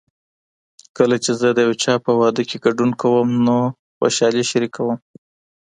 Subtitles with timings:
[0.97, 3.57] کله چې زه د یو چا په واده کې ګډون کوم نو
[3.97, 4.97] خوشالي شریکوم.